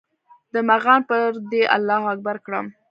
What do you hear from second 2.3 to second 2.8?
کړم